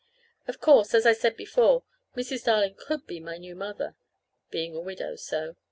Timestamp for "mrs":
2.17-2.45